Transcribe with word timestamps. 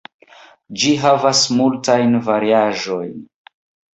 Ĝi 0.83 0.93
havas 1.01 1.41
multajn 1.59 2.17
variaĵojn. 2.29 3.13